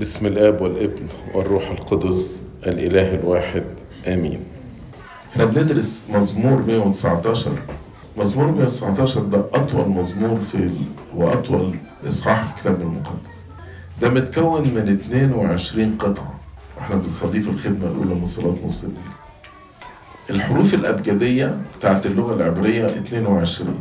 بسم 0.00 0.26
الآب 0.26 0.60
والابن 0.60 1.06
والروح 1.34 1.70
القدس 1.70 2.42
الإله 2.66 3.14
الواحد 3.14 3.64
آمين. 4.06 4.40
إحنا 5.32 5.44
بندرس 5.44 6.06
مزمور 6.10 6.62
119 6.62 7.52
مزمور 8.16 8.50
119 8.50 9.20
ده 9.22 9.44
أطول 9.54 9.88
مزمور 9.88 10.40
في 10.40 10.54
ال... 10.54 10.74
وأطول 11.14 11.74
إصحاح 12.06 12.42
في 12.44 12.50
الكتاب 12.56 12.80
المقدس. 12.80 13.46
ده 14.00 14.08
متكون 14.08 14.62
من 14.62 14.88
22 14.88 15.96
قطعة. 15.98 16.34
إحنا 16.80 16.96
بنصليه 16.96 17.40
في 17.40 17.50
الخدمة 17.50 17.86
الأولى 17.90 18.14
من 18.14 18.26
صلاة 18.26 18.54
نص 18.66 18.84
الليل 18.84 18.98
الحروف 20.30 20.74
الأبجدية 20.74 21.58
بتاعت 21.78 22.06
اللغة 22.06 22.34
العبرية 22.34 22.86
22 22.86 23.78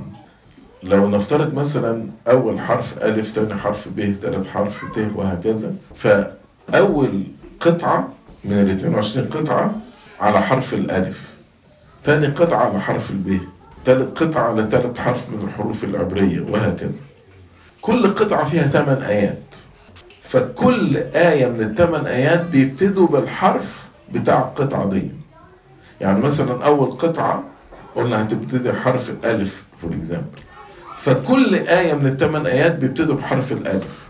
لو 0.85 1.07
نفترض 1.07 1.53
مثلا 1.53 2.07
أول 2.27 2.59
حرف 2.59 2.97
ألف 2.97 3.31
تاني 3.31 3.53
حرف 3.55 3.87
ب 3.87 4.15
تالت 4.21 4.47
حرف 4.47 4.85
ت 4.95 5.07
وهكذا. 5.15 5.75
فأول 5.95 7.23
قطعة 7.59 8.09
من 8.43 8.59
ال 8.59 8.69
22 8.69 9.27
قطعة 9.29 9.75
على 10.19 10.41
حرف 10.41 10.73
الألف. 10.73 11.35
تاني 12.03 12.27
قطعة 12.27 12.65
على 12.65 12.79
حرف 12.79 13.09
الب 13.09 13.39
تالت 13.85 14.23
قطعة 14.23 14.43
على 14.43 14.63
تالت 14.63 14.97
حرف 14.97 15.29
من 15.29 15.47
الحروف 15.47 15.83
العبرية 15.83 16.45
وهكذا. 16.49 17.01
كل 17.81 18.07
قطعة 18.09 18.45
فيها 18.45 18.67
8 18.67 19.07
آيات. 19.07 19.55
فكل 20.21 20.97
آية 21.15 21.47
من 21.47 21.61
الثمان 21.61 22.05
آيات 22.05 22.41
بيبتدوا 22.45 23.07
بالحرف 23.07 23.89
بتاع 24.13 24.39
القطعة 24.39 24.89
دي. 24.89 25.11
يعني 26.01 26.19
مثلا 26.19 26.65
أول 26.65 26.91
قطعة 26.91 27.43
قلنا 27.95 28.21
هتبتدي 28.23 28.73
حرف 28.73 29.09
الألف 29.09 29.65
for 29.77 29.91
example 29.93 30.44
فكل 31.05 31.55
آية 31.55 31.93
من 31.93 32.05
الثمان 32.05 32.45
آيات 32.45 32.75
بيبتدوا 32.75 33.15
بحرف 33.15 33.51
الألف. 33.51 34.05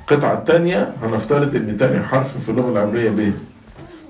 القطعة 0.00 0.34
الثانية 0.34 0.94
هنفترض 1.02 1.56
إن 1.56 1.76
تاني 1.78 2.02
حرف 2.02 2.36
في 2.44 2.48
اللغة 2.48 2.70
العبرية 2.70 3.10
ب 3.10 3.32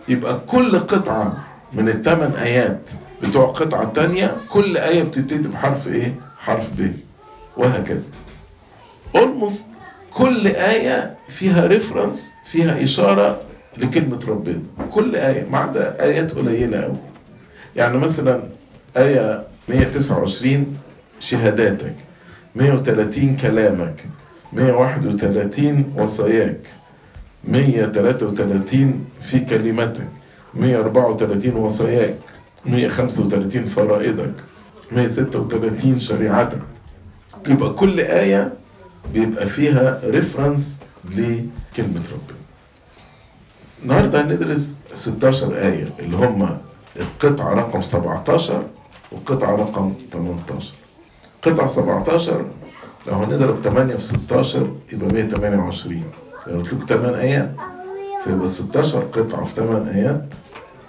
يبقى 0.09 0.39
كل 0.47 0.79
قطعة 0.79 1.45
من 1.73 1.89
الثمان 1.89 2.33
آيات 2.33 2.91
بتوع 3.23 3.45
القطعة 3.45 3.83
الثانية 3.83 4.37
كل 4.49 4.77
آية 4.77 5.03
بتبتدي 5.03 5.49
بحرف 5.49 5.89
إيه؟ 5.89 6.15
حرف 6.39 6.71
ب 6.79 6.93
وهكذا. 7.57 8.11
Almost 9.17 9.63
كل 10.11 10.47
آية 10.47 11.17
فيها 11.29 11.67
ريفرنس 11.67 12.35
فيها 12.45 12.83
إشارة 12.83 13.41
لكلمة 13.79 14.21
ربنا. 14.29 14.61
كل 14.91 15.17
آية 15.17 15.47
ما 15.51 15.59
عدا 15.59 16.03
آيات 16.03 16.33
قليلة 16.35 16.79
أوي. 16.85 16.97
يعني 17.77 17.99
مثلا 17.99 18.43
آية 18.97 19.43
129 19.69 20.76
شهاداتك. 21.21 21.95
130 22.55 23.37
كلامك. 23.37 24.05
131 24.53 25.93
وصاياك. 25.97 26.61
133 27.45 29.05
في 29.21 29.41
كلمتك 29.41 30.09
134 30.55 31.57
وصاياك. 31.57 32.17
135 32.67 33.65
فرائضك. 33.65 34.35
136 34.93 35.99
شريعتك. 35.99 36.61
يبقى 37.49 37.71
كل 37.75 38.01
آية 38.01 38.53
بيبقى 39.15 39.47
فيها 39.47 40.01
ريفرنس 40.05 40.81
لكلمة 41.11 42.03
ربنا. 42.13 42.37
النهاردة 43.83 44.21
هندرس 44.21 44.79
16 44.93 45.57
آية 45.59 45.87
اللي 45.99 46.17
هم 46.17 46.59
القطعة 46.97 47.55
رقم 47.55 47.83
17 47.83 48.63
والقطعة 49.13 49.57
رقم 49.57 49.93
18 50.13 50.75
قطعة 51.47 51.67
17 51.67 52.45
لو 53.07 53.15
هنضرب 53.15 53.61
8 53.61 53.95
في 53.97 54.03
16 54.03 54.71
يبقى 54.93 55.09
128 55.15 56.03
لو 56.47 56.59
قلت 56.59 56.73
لك 56.73 56.85
8 56.85 57.17
آيات 57.19 57.55
فيبقى 58.25 58.49
16 58.49 58.99
قطعة 59.01 59.45
في 59.45 59.55
8 59.55 59.91
آيات 59.91 60.25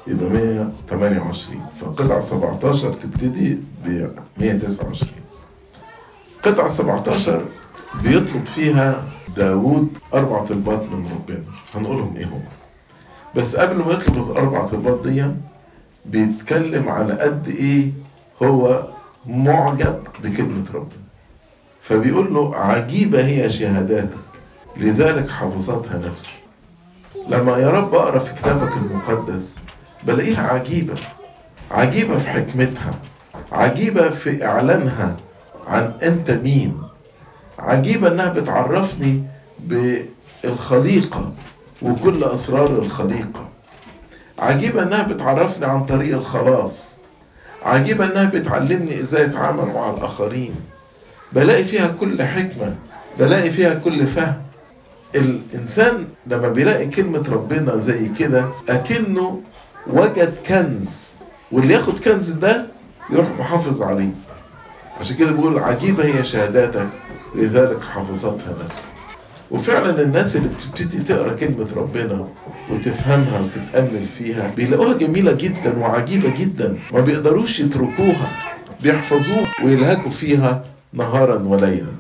يبقى 0.08 0.30
128 0.30 1.62
فقطعة 1.82 2.20
17 2.20 2.94
تبتدي 2.94 3.58
ب 3.86 4.10
129 4.38 5.12
قطعة 6.44 6.68
17 6.68 7.42
بيطلب 8.04 8.46
فيها 8.46 9.04
داود 9.36 9.88
أربع 10.14 10.46
طلبات 10.46 10.82
من 10.84 11.10
ربنا. 11.16 11.44
هنقولهم 11.76 12.16
إيه 12.18 12.26
هم 12.26 12.42
بس 13.36 13.56
قبل 13.56 13.76
ما 13.76 13.92
يطلب 13.92 14.32
الأربع 14.32 14.66
طلبات 14.66 15.08
دي 15.08 15.26
بيتكلم 16.06 16.90
على 16.90 17.14
قد 17.14 17.48
إيه 17.48 17.92
هو 18.44 18.88
معجب 19.26 20.07
بكلمة 20.24 20.66
ربنا 20.74 21.08
فبيقول 21.82 22.34
له 22.34 22.56
عجيبة 22.56 23.26
هي 23.26 23.50
شهاداتك. 23.50 24.18
لذلك 24.78 25.30
حفظتها 25.30 25.98
نفسي. 26.10 26.40
لما 27.28 27.58
يا 27.58 27.70
رب 27.70 27.96
أقرأ 27.96 28.20
في 28.20 28.34
كتابك 28.34 28.72
المقدس 28.78 29.60
بلاقيها 30.04 30.48
عجيبة. 30.48 30.96
عجيبة 31.72 32.18
في 32.18 32.30
حكمتها. 32.30 32.94
عجيبة 33.52 34.10
في 34.10 34.46
إعلانها 34.46 35.16
عن 35.68 35.94
أنت 36.04 36.32
مين. 36.32 36.82
عجيبة 37.60 38.08
إنها 38.08 38.30
بتعرفني 38.34 39.24
بالخليقة 39.60 41.32
وكل 41.82 42.24
أسرار 42.24 42.70
الخليقة. 42.80 43.48
عجيبة 44.40 44.84
إنها 44.84 45.08
بتعرفني 45.08 45.66
عن 45.66 45.86
طريق 45.86 46.18
الخلاص. 46.18 46.97
عجيبة 47.68 48.06
إنها 48.06 48.26
بتعلمني 48.30 49.02
إزاي 49.02 49.26
أتعامل 49.26 49.66
مع 49.74 49.90
الآخرين. 49.90 50.56
بلاقي 51.34 51.64
فيها 51.64 51.88
كل 51.88 52.24
حكمة 52.24 52.76
بلاقي 53.20 53.50
فيها 53.50 53.74
كل 53.74 54.08
فهم. 54.08 54.34
الإنسان 55.16 56.08
لما 56.28 56.50
بيلاقي 56.50 56.88
كلمة 56.88 57.26
ربنا 57.32 57.78
زي 57.78 58.10
كده 58.20 58.46
أكنه 58.70 59.42
وجد 59.88 60.34
كنز 60.48 61.08
واللي 61.52 61.74
ياخد 61.74 62.00
كنز 62.00 62.32
ده 62.32 62.66
يروح 63.10 63.28
محافظ 63.40 63.84
عليه. 63.84 64.10
عشان 65.00 65.18
كده 65.18 65.32
بيقول 65.32 65.60
عجيبة 65.60 66.06
هي 66.06 66.24
شهاداتك 66.24 66.88
لذلك 67.36 67.84
حفظتها 67.84 68.54
نفسي 68.66 68.94
وفعلا 69.52 70.02
الناس 70.02 70.36
اللي 70.36 70.50
بتبتدي 70.50 71.04
تقرأ 71.04 71.34
كلمة 71.34 71.68
ربنا 71.76 72.28
وتفهمها 72.72 73.40
وتتأمل 73.40 74.04
فيها 74.18 74.52
بيلاقوها 74.56 74.98
جميلة 74.98 75.32
جدا 75.32 75.78
وعجيبة 75.80 76.34
جدا. 76.40 76.78
ما 76.94 77.00
بيقدروش 77.00 77.60
يتركوها 77.60 78.30
بيحفظوها 78.84 79.48
ويلهجوا 79.64 80.10
فيها 80.12 80.64
نهارا 80.94 81.40
وليلا. 81.44 81.92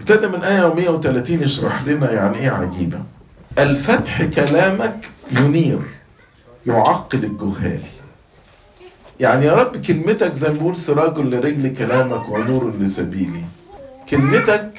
ابتدى 0.00 0.28
من 0.28 0.42
آية 0.42 0.74
130 0.74 1.42
يشرح 1.42 1.82
لنا 1.82 2.12
يعني 2.12 2.38
إيه 2.38 2.50
عجيبة. 2.50 2.98
الفتح 3.58 4.22
كلامك 4.24 5.10
ينير 5.32 5.78
يعقل 6.66 7.24
الجهال. 7.24 7.80
يعني 9.20 9.44
يا 9.44 9.54
رب 9.54 9.76
كلمتك 9.76 10.34
زي 10.34 10.48
ما 10.48 10.54
بقول 10.58 10.76
سراج 10.76 11.18
لرجل 11.18 11.74
كلامك 11.76 12.28
ونور 12.28 12.72
لسبيلي. 12.80 13.44
كلمتك 14.08 14.69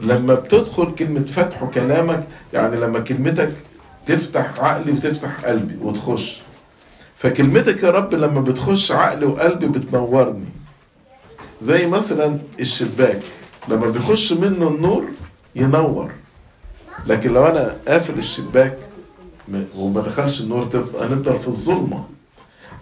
لما 0.00 0.34
بتدخل 0.34 0.94
كلمة 0.94 1.24
فتح 1.24 1.64
كلامك 1.64 2.26
يعني 2.52 2.76
لما 2.76 2.98
كلمتك 2.98 3.52
تفتح 4.06 4.60
عقلي 4.60 4.92
وتفتح 4.92 5.44
قلبي 5.44 5.76
وتخش. 5.82 6.40
فكلمتك 7.16 7.82
يا 7.82 7.90
رب 7.90 8.14
لما 8.14 8.40
بتخش 8.40 8.92
عقلي 8.92 9.26
وقلبي 9.26 9.66
بتنورني. 9.66 10.48
زي 11.60 11.86
مثلا 11.86 12.38
الشباك 12.60 13.20
لما 13.68 13.86
بيخش 13.86 14.32
منه 14.32 14.68
النور 14.68 15.08
ينور. 15.56 16.10
لكن 17.06 17.32
لو 17.32 17.46
أنا 17.46 17.76
قافل 17.88 18.18
الشباك 18.18 18.78
وما 19.76 20.00
دخلش 20.00 20.40
النور 20.40 20.64
تفضل 20.64 20.98
هنفضل 21.12 21.36
في 21.36 21.48
الظلمة. 21.48 22.04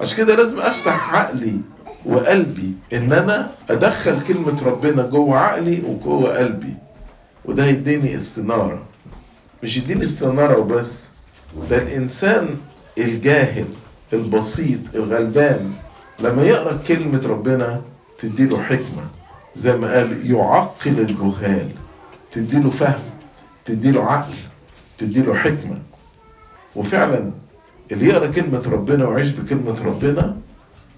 عشان 0.01 0.17
كده 0.17 0.35
لازم 0.35 0.59
أفتح 0.61 1.15
عقلي 1.15 1.61
وقلبي 2.07 2.73
إن 2.93 3.13
أنا 3.13 3.51
أدخل 3.71 4.23
كلمة 4.23 4.63
ربنا 4.67 5.03
جوه 5.07 5.39
عقلي 5.39 5.83
وجوه 5.89 6.39
قلبي. 6.39 6.75
وده 7.45 7.67
يديني 7.67 8.17
استنارة 8.17 8.83
مش 9.63 9.77
يديني 9.77 10.05
استنارة 10.05 10.59
وبس 10.61 11.09
ده 11.71 11.79
الإنسان 11.79 12.49
الجاهل 12.99 13.67
البسيط 14.13 14.79
الغلبان 14.95 15.73
لما 16.21 16.43
يقرأ 16.43 16.77
كلمة 16.89 17.27
ربنا 17.29 17.83
تديله 18.19 18.63
حكمة 18.63 19.05
زي 19.57 19.77
ما 19.77 19.95
قال 19.95 20.31
يعقل 20.31 21.01
الجهال 21.01 21.71
تديله 22.33 22.71
فهم 22.71 23.03
تديله 23.65 24.05
عقل 24.05 24.35
تديله 24.99 25.35
حكمة 25.35 25.79
وفعلا 26.77 27.31
اللي 27.93 28.07
يقرأ 28.09 28.27
كلمة 28.31 28.63
ربنا 28.73 29.07
ويعيش 29.09 29.31
بكلمة 29.31 29.85
ربنا 29.87 30.37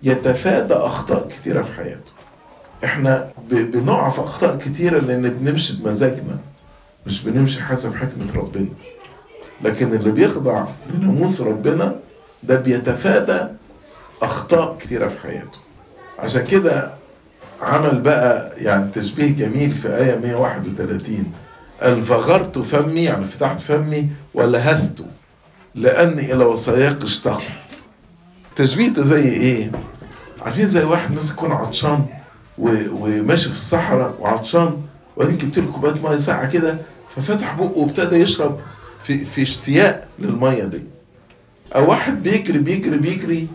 يتفادى 0.03 0.75
أخطاء 0.75 1.29
كتيرة 1.29 1.63
في 1.63 1.73
حياته. 1.73 2.13
إحنا 2.85 3.31
بنقع 3.51 4.09
في 4.09 4.21
أخطاء 4.21 4.57
كتيرة 4.59 4.99
لأن 5.01 5.31
بنمشي 5.31 5.77
بمزاجنا 5.83 6.39
مش 7.07 7.23
بنمشي 7.23 7.63
حسب 7.63 7.95
حكمة 7.95 8.33
ربنا. 8.37 8.69
لكن 9.61 9.95
اللي 9.95 10.11
بيخضع 10.11 10.67
لناموس 10.95 11.41
ربنا 11.41 12.01
ده 12.43 12.61
بيتفادى 12.61 13.49
أخطاء 14.23 14.77
كتيرة 14.79 15.09
في 15.09 15.19
حياته. 15.21 15.59
عشان 16.19 16.45
كده 16.47 16.95
عمل 17.61 18.01
بقى 18.01 18.55
يعني 18.57 18.91
تشبيه 18.91 19.31
جميل 19.37 19.71
في 19.71 19.97
آية 19.97 20.17
131 20.19 21.33
قال 21.81 22.03
فغرت 22.03 22.59
فمي 22.59 23.05
يعني 23.05 23.25
فتحت 23.25 23.61
فمي 23.61 24.09
ولهثت 24.35 25.05
لأني 25.75 26.33
إلى 26.33 26.45
وصاياك 26.45 27.03
اشتقت 27.03 27.43
التشبيه 28.51 28.89
ده 28.89 29.03
زي 29.03 29.29
إيه 29.29 29.71
عارفين 30.43 30.69
زي 30.69 30.85
واحد 30.85 31.13
مثلا 31.13 31.33
يكون 31.33 31.53
عطشان 31.53 32.07
وماشي 32.59 33.45
في 33.49 33.55
الصحراء 33.55 34.15
وعطشان 34.21 34.81
وبعدين 35.17 35.39
جبت 35.39 35.59
له 35.59 35.73
كوباية 35.73 35.95
مية 36.03 36.17
ساقعة 36.17 36.51
كده 36.51 36.79
ففتح 37.17 37.55
بقه 37.59 37.73
وابتدى 37.79 38.17
يشرب 38.17 38.61
في 39.03 39.25
في 39.25 39.43
اشتياق 39.43 40.09
للمية 40.19 40.65
دي. 40.65 40.83
أو 41.75 41.91
واحد 41.91 42.23
بيجري 42.23 42.59
بيجري 42.59 42.99
بيجري 42.99 43.49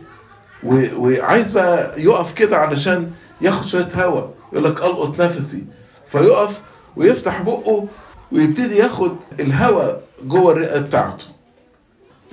وعايز 0.64 1.54
بقى 1.54 2.02
يقف 2.02 2.34
كده 2.34 2.58
علشان 2.58 3.12
ياخد 3.42 3.68
شوية 3.68 3.90
هواء 3.96 4.34
يقول 4.54 4.64
لك 4.64 4.78
ألقط 4.78 5.22
نفسي. 5.22 5.64
فيقف 6.12 6.60
ويفتح 6.96 7.42
بقه 7.42 7.88
ويبتدي 8.32 8.76
ياخد 8.78 9.16
الهواء 9.40 10.02
جوه 10.24 10.52
الرئة 10.52 10.80
بتاعته. 10.80 11.26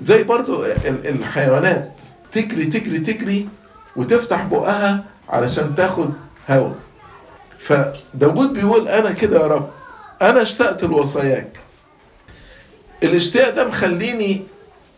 زي 0.00 0.22
برضو 0.22 0.64
ال- 0.64 1.06
الحيوانات 1.08 1.92
تجري 2.32 2.64
تجري 2.64 2.98
تجري 2.98 3.48
وتفتح 3.96 4.44
بقها 4.44 5.04
علشان 5.28 5.74
تاخد 5.74 6.12
هواء 6.50 6.74
فداود 7.58 8.52
بيقول 8.52 8.88
أنا 8.88 9.10
كده 9.10 9.40
يا 9.40 9.46
رب. 9.46 9.68
أنا 10.22 10.42
اشتقت 10.42 10.84
لوصاياك. 10.84 11.58
الاشتياق 13.02 13.54
ده 13.54 13.68
مخليني 13.68 14.42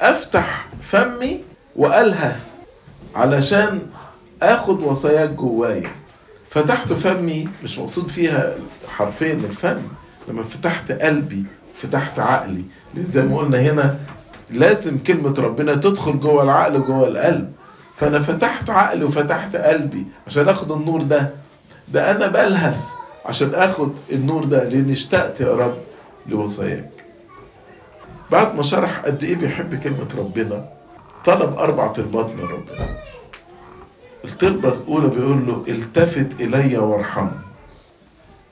أفتح 0.00 0.67
فمي 0.91 1.44
والهث 1.76 2.41
علشان 3.14 3.81
آخد 4.43 4.81
وصاياك 4.81 5.31
جوايا. 5.31 5.91
فتحت 6.50 6.93
فمي 6.93 7.49
مش 7.64 7.79
مقصود 7.79 8.08
فيها 8.08 8.55
حرفيا 8.88 9.32
الفم 9.32 9.82
لما 10.29 10.43
فتحت 10.43 10.93
قلبي 10.93 11.44
فتحت 11.82 12.19
عقلي. 12.19 12.64
زي 12.96 13.23
ما 13.23 13.38
قلنا 13.38 13.61
هنا 13.61 13.99
لازم 14.50 14.99
كلمة 14.99 15.35
ربنا 15.38 15.75
تدخل 15.75 16.20
جوه 16.20 16.43
العقل 16.43 16.76
وجوه 16.76 17.08
القلب. 17.08 17.53
فأنا 17.96 18.20
فتحت 18.20 18.70
عقلي 18.70 19.05
وفتحت 19.05 19.56
قلبي 19.56 20.06
عشان 20.26 20.49
آخد 20.49 20.73
النور 20.73 21.03
ده. 21.03 21.40
ده 21.93 22.11
أنا 22.11 22.27
بلهث 22.27 22.89
عشان 23.27 23.55
آخد 23.55 23.93
النور 24.13 24.45
ده 24.45 24.69
لاني 24.69 24.93
اشتقت 24.93 25.41
يا 25.41 25.55
رب 25.55 25.75
لوصاياك. 26.27 26.91
بعد 28.31 28.57
ما 28.57 28.63
شرح 28.63 28.99
قد 28.99 29.25
إيه 29.25 29.35
بيحب 29.37 29.83
كلمة 29.83 30.09
ربنا 30.19 30.69
طلب 31.25 31.59
أربع 31.59 31.87
طلبات 31.87 32.27
من 32.31 32.41
ربنا. 32.45 32.89
الطلبة 34.25 34.69
الأولى 34.69 35.09
بيقول 35.09 35.47
له 35.47 35.65
التفت 35.69 36.41
إلي 36.41 36.79
وارحمني. 36.79 37.31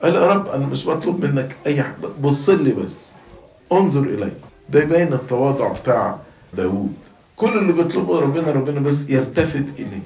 قال 0.03 0.15
يا 0.15 0.27
رب 0.27 0.49
أنا 0.49 0.67
مش 0.67 0.87
بطلب 0.87 1.25
منك 1.25 1.57
أي 1.67 1.83
حاجة 1.83 1.95
بص 2.21 2.51
لي 2.51 2.73
بس 2.73 3.13
انظر 3.73 4.03
إلي. 4.03 4.33
ده 4.69 4.81
يبين 4.81 5.13
التواضع 5.13 5.69
بتاع 5.73 6.19
داوود. 6.55 6.93
كل 7.37 7.59
اللي 7.59 7.73
بيطلبه 7.73 8.21
ربنا 8.21 8.51
ربنا 8.51 8.81
بس 8.81 9.11
يلتفت 9.11 9.65
إليه. 9.79 10.03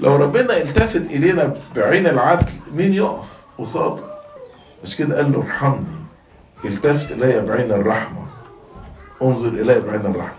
لو 0.00 0.16
ربنا 0.16 0.56
التفت 0.56 0.96
إلينا 0.96 1.56
بعين 1.76 2.06
العدل 2.06 2.52
مين 2.74 2.94
يقف؟ 2.94 3.26
قصاده. 3.58 4.04
مش 4.84 4.96
كده 4.96 5.16
قال 5.16 5.32
له 5.32 5.38
ارحمني. 5.38 5.98
التفت 6.64 7.10
إلي 7.12 7.40
بعين 7.40 7.72
الرحمة. 7.72 8.26
انظر 9.22 9.48
إلي 9.48 9.80
بعين 9.80 10.00
الرحمة. 10.00 10.38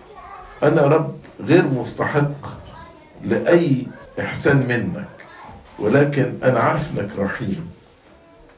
أنا 0.63 0.81
يا 0.81 0.87
رب 0.87 1.15
غير 1.41 1.63
مستحق 1.67 2.59
لأي 3.23 3.87
إحسان 4.19 4.57
منك 4.57 5.07
ولكن 5.79 6.33
أنا 6.43 6.59
عارف 6.59 6.91
إنك 6.91 7.09
رحيم. 7.19 7.69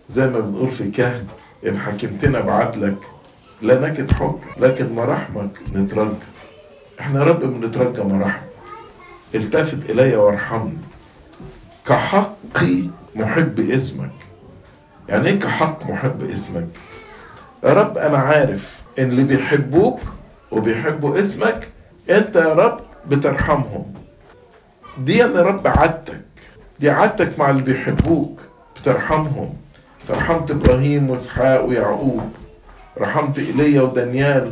زي 0.10 0.28
ما 0.28 0.40
بنقول 0.40 0.72
في 0.72 0.92
كهف 0.92 1.24
إن 1.68 1.80
حكمتنا 1.80 2.40
بعدلك 2.40 2.98
لا 3.62 3.90
نجد 3.90 4.12
حكم 4.12 4.40
لكن 4.58 4.96
مراحمك 4.96 5.50
نترجى 5.76 6.16
إحنا 7.00 7.20
يا 7.20 7.26
رب 7.26 7.40
بنترجى 7.40 8.02
مراحمك. 8.04 8.51
التفت 9.36 9.90
إلي 9.90 10.16
وارحمني. 10.16 10.78
كحقي 11.86 12.84
محب 13.16 13.60
اسمك. 13.60 14.12
يعني 15.10 15.30
إيه 15.30 15.40
كحق 15.40 15.90
محب 15.90 16.30
اسمك؟ 16.30 16.68
يا 17.64 17.74
رب 17.74 17.98
أنا 17.98 18.18
عارف 18.18 18.82
إن 19.00 19.04
اللي 19.10 19.24
بيحبوك 19.24 20.00
وبيحبوا 20.52 21.20
اسمك 21.20 21.68
أنت 22.10 22.36
يا 22.36 22.54
رب 22.54 22.80
بترحمهم. 23.08 23.94
دي 24.98 25.18
يا 25.18 25.26
رب 25.26 25.68
عادتك. 25.68 26.22
دي 26.80 26.90
عادتك 26.90 27.40
مع 27.40 27.50
اللي 27.50 27.62
بيحبوك 27.62 28.42
بترحمهم. 28.82 29.54
فرحمت 30.08 30.52
إبراهيم 30.52 31.10
وإسحاق 31.10 31.66
ويعقوب. 31.66 32.32
رحمت 32.98 33.40
إيليا 33.40 33.82
ودانيال. 33.82 34.52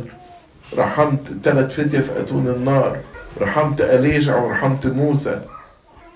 رحمت 0.76 1.20
ثلاث 1.44 1.80
فتية 1.80 2.00
في 2.00 2.20
أتون 2.20 2.48
النار. 2.48 2.96
رحمت 3.38 3.80
اليشع 3.80 4.36
ورحمت 4.36 4.86
موسى. 4.86 5.40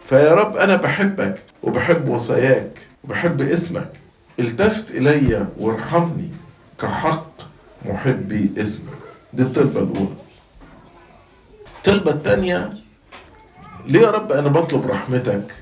فيا 0.05 0.35
رب 0.35 0.57
أنا 0.57 0.77
بحبك 0.77 1.43
وبحب 1.63 2.09
وصاياك 2.09 2.79
وبحب 3.05 3.41
اسمك. 3.41 3.89
التفت 4.41 4.91
إلي 4.91 5.47
وارحمني 5.59 6.31
كحق 6.81 7.31
محبي 7.85 8.51
اسمك. 8.59 8.93
دي 9.33 9.43
الطلبة 9.43 9.81
الأولى. 9.81 10.15
الطلبة 11.79 12.11
الثانية 12.11 12.73
ليه 13.87 14.01
يا 14.01 14.11
رب 14.11 14.33
أنا 14.33 14.49
بطلب 14.49 14.87
رحمتك؟ 14.87 15.55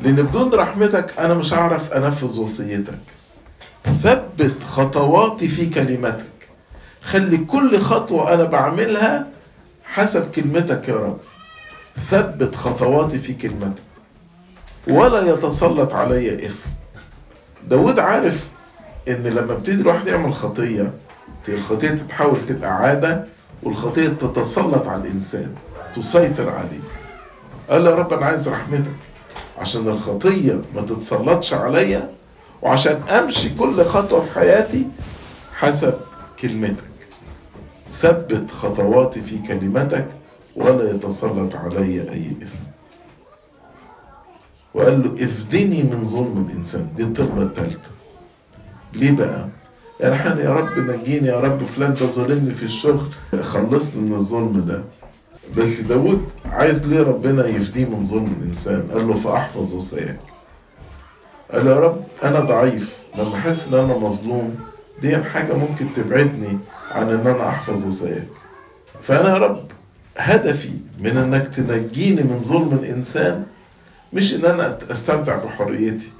لأن 0.00 0.14
بدون 0.14 0.54
رحمتك 0.54 1.18
أنا 1.18 1.34
مش 1.34 1.54
هعرف 1.54 1.92
أنفذ 1.92 2.40
وصيتك. 2.40 2.98
ثبت 4.02 4.62
خطواتي 4.66 5.48
في 5.48 5.66
كلمتك. 5.66 6.24
خلي 7.02 7.36
كل 7.36 7.80
خطوة 7.80 8.34
أنا 8.34 8.44
بعملها 8.44 9.26
حسب 9.92 10.30
كلمتك 10.30 10.88
يا 10.88 10.94
رب. 10.94 11.18
ثبت 12.10 12.54
خطواتي 12.56 13.18
في 13.18 13.34
كلمتك. 13.34 13.82
ولا 14.88 15.20
يتسلط 15.34 15.92
علي 15.94 16.46
اثم 16.46 16.70
داود 17.68 17.98
عارف 17.98 18.48
إن 19.08 19.22
لما 19.22 19.52
ابتدي 19.52 19.80
الواحد 19.80 20.06
يعمل 20.06 20.34
خطية 20.34 20.92
الخطية 21.48 21.88
تتحول 21.88 22.46
تبقى 22.48 22.70
عادة 22.76 23.24
والخطية 23.62 24.08
تتسلط 24.08 24.86
على 24.88 25.02
الإنسان 25.02 25.54
تسيطر 25.94 26.50
عليه. 26.50 26.80
قال 27.70 27.86
يا 27.86 27.94
رب 27.94 28.12
أنا 28.12 28.26
عايز 28.26 28.48
رحمتك 28.48 28.92
عشان 29.58 29.88
الخطية 29.88 30.60
ما 30.74 30.82
تتسلطش 30.82 31.54
عليا 31.54 32.10
وعشان 32.62 33.02
أمشي 33.02 33.48
كل 33.58 33.84
خطوة 33.84 34.20
في 34.20 34.34
حياتي 34.34 34.86
حسب 35.54 35.94
كلمتك. 36.42 36.87
ثبت 37.90 38.50
خطواتي 38.50 39.20
في 39.22 39.38
كلمتك 39.38 40.06
ولا 40.56 40.90
يتسلط 40.90 41.54
علي 41.56 42.00
أي 42.10 42.32
إثم. 42.42 42.64
وقال 44.74 45.02
له 45.02 45.24
افدني 45.24 45.82
من 45.82 46.04
ظلم 46.04 46.46
الإنسان. 46.50 46.88
دي 46.96 47.02
الطلبة 47.02 47.42
الثالثة. 47.42 47.90
ليه 48.94 49.10
بقى؟ 49.10 49.48
يعني 50.00 50.14
إحنا 50.14 50.40
يا 50.42 50.50
رب 50.50 50.78
نجيني 50.78 51.28
يا 51.28 51.40
رب 51.40 51.62
فلان 51.62 51.90
ده 51.94 52.06
ظلمني 52.06 52.54
في 52.54 52.62
الشغل 52.62 53.06
خلصني 53.42 54.02
من 54.02 54.16
الظلم 54.16 54.64
ده. 54.66 54.82
بس 55.56 55.80
داود 55.80 56.24
عايز 56.44 56.86
ليه 56.86 57.02
ربنا 57.02 57.46
يفديه 57.46 57.84
من 57.84 58.04
ظلم 58.04 58.36
الإنسان؟ 58.40 58.88
قال 58.92 59.08
له 59.08 59.14
فاحفظ 59.14 59.74
وصاياك 59.74 60.20
قال 61.52 61.66
يا 61.66 61.74
رب 61.80 62.04
أنا 62.24 62.40
ضعيف 62.40 62.98
لما 63.18 63.34
أحس 63.34 63.68
إن 63.72 63.78
أنا 63.78 63.96
مظلوم 63.98 64.56
دي 65.02 65.16
حاجة 65.16 65.52
ممكن 65.52 65.86
تبعدني 65.96 66.58
عن 66.90 67.08
إن 67.10 67.26
أنا 67.26 67.48
أحفظ 67.48 67.86
وصاياك 67.86 68.26
فأنا 69.02 69.28
يا 69.28 69.38
رب 69.38 69.64
هدفي 70.18 70.70
من 70.98 71.16
إنك 71.16 71.48
تنجيني 71.54 72.22
من 72.22 72.40
ظلم 72.42 72.72
الإنسان 72.82 73.46
مش 74.12 74.34
إن 74.34 74.44
أنا 74.44 74.78
أستمتع 74.90 75.36
بحريتي 75.44 76.10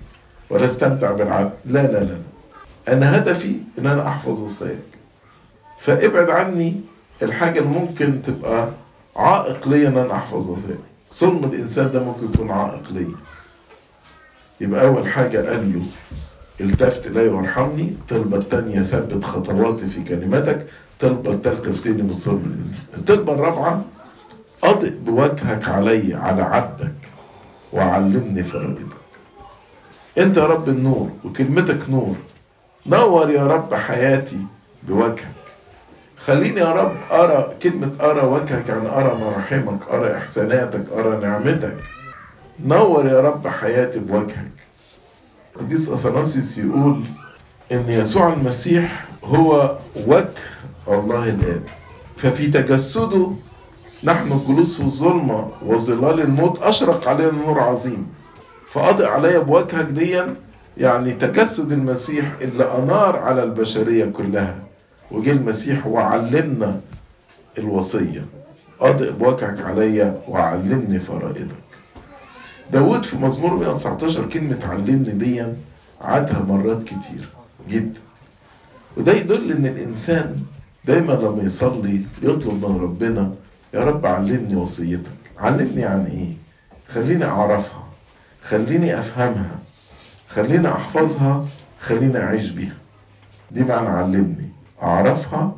ولا 0.51 0.65
أستمتع 0.67 1.13
بالعدل. 1.13 1.51
لا 1.65 1.83
لا 1.93 1.99
لا 2.05 2.19
أنا 2.89 3.17
هدفي 3.19 3.57
إن 3.79 3.87
أنا 3.87 4.09
أحفظ 4.09 4.41
وصاياك 4.41 4.79
فابعد 5.79 6.31
عني 6.31 6.81
الحاجة 7.23 7.59
اللي 7.61 7.71
ممكن 7.71 8.23
تبقى 8.23 8.69
عائق 9.17 9.69
ليا 9.69 9.89
إن 9.89 9.99
أنا 9.99 10.15
أحفظ 10.15 10.51
وصاياك 10.51 10.79
ظلم 11.15 11.45
الإنسان 11.45 11.93
ده 11.93 12.05
ممكن 12.05 12.25
يكون 12.35 12.51
عائق 12.51 12.93
ليا. 12.93 13.17
يبقى 14.61 14.87
أول 14.87 15.09
حاجة 15.09 15.39
قال 15.51 15.73
له 15.73 15.83
التفت 16.61 17.07
الي 17.07 17.29
وارحمني 17.29 17.83
الطلبه 17.83 18.39
الثانية 18.39 18.81
ثبت 18.81 19.25
خطواتي 19.25 19.87
في 19.87 20.03
كلمتك 20.05 20.67
الطلبه 20.93 21.31
الثالثه 21.31 21.71
افتني 21.71 22.03
من 22.03 22.13
ظلم 22.13 22.53
الإنسان. 22.55 22.83
الطلبه 22.97 23.33
الرابعة 23.33 23.85
أضئ 24.65 24.91
بوجهك 24.99 25.69
علي 25.69 26.15
على 26.15 26.43
عبدك 26.43 26.95
وعلمني 27.73 28.43
فرائضك. 28.43 28.99
أنت 30.19 30.37
يا 30.37 30.47
رب 30.47 30.69
النور 30.69 31.11
وكلمتك 31.25 31.91
نور. 31.91 32.17
نور 32.87 33.31
يا 33.31 33.47
رب 33.47 33.75
حياتي 33.75 34.41
بوجهك. 34.83 35.29
خليني 36.17 36.61
يا 36.61 36.73
رب 36.73 36.97
أرى 37.11 37.55
كلمة 37.63 37.91
أرى 38.01 38.27
وجهك 38.27 38.69
يعني 38.69 38.89
أرى 38.89 39.19
مراحمك 39.21 39.89
أرى 39.91 40.17
إحساناتك 40.17 40.85
أرى 40.93 41.21
نعمتك. 41.21 41.77
نور 42.65 43.07
يا 43.07 43.21
رب 43.21 43.49
حياتي 43.49 43.99
بوجهك. 43.99 44.58
قديس 45.61 45.89
اثناسيوس 45.89 46.59
يقول 46.59 47.05
إن 47.73 47.89
يسوع 47.89 48.33
المسيح 48.33 49.09
هو 49.25 49.79
وجه 50.07 50.29
الله 50.89 51.29
الاب 51.29 51.63
ففي 52.17 52.47
تجسده 52.47 53.31
نحن 54.05 54.33
الجلوس 54.33 54.75
في 54.75 54.83
الظلمة 54.83 55.49
وظلال 55.67 56.21
الموت 56.21 56.63
أشرق 56.63 57.09
علينا 57.09 57.33
نور 57.33 57.61
عظيم. 57.61 58.07
فأضئ 58.69 59.07
علي 59.07 59.39
بوجهك 59.41 59.85
ديا 59.85 60.35
يعني 60.77 61.13
تجسد 61.13 61.73
المسيح 61.73 62.33
اللي 62.41 62.65
أنار 62.65 63.17
على 63.19 63.43
البشرية 63.43 64.05
كلها. 64.05 64.59
وجه 65.11 65.31
المسيح 65.31 65.87
وعلمنا 65.87 66.81
الوصية. 67.59 68.25
أضئ 68.81 69.13
بوجهك 69.13 69.61
عليا 69.61 70.21
وعلمني 70.29 70.99
فرائضك. 70.99 71.68
داود 72.73 73.05
في 73.05 73.17
مزمور 73.17 73.55
119 73.55 74.27
كلمة 74.29 74.59
علمني 74.67 75.11
ديا 75.11 75.57
عادها 76.01 76.43
مرات 76.43 76.83
كتير 76.83 77.29
جدا. 77.69 78.01
وده 78.97 79.13
يدل 79.13 79.53
إن 79.53 79.67
الإنسان 79.67 80.37
دايما 80.85 81.13
لما 81.13 81.43
يصلي 81.43 82.03
يطلب 82.23 82.65
من 82.67 82.81
ربنا 82.83 83.33
يا 83.75 83.81
رب 83.81 84.07
علمني 84.07 84.57
وصيتك. 84.57 85.11
علمني 85.39 85.85
عن 85.85 86.05
إيه؟ 86.07 86.35
خليني 86.95 87.25
أعرفها 87.25 87.85
خليني 88.43 88.99
أفهمها 88.99 89.59
خليني 90.29 90.69
أحفظها 90.69 91.47
خليني 91.81 92.19
أعيش 92.23 92.51
بيها. 92.51 92.77
دي 93.51 93.65
معنى 93.65 93.89
علمني. 93.89 94.49
أعرفها 94.83 95.57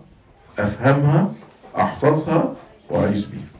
أفهمها 0.59 1.33
أحفظها 1.77 2.55
وأعيش 2.91 3.25
بيها. 3.27 3.60